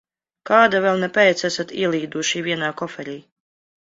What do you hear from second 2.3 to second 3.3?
vienā koferī?